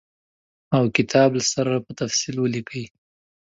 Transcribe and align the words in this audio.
او 0.75 0.83
کتاب 0.95 1.29
له 1.39 1.43
سره 1.53 1.73
په 1.85 1.91
تفصیل 1.99 2.35
ولیکي. 2.39 2.83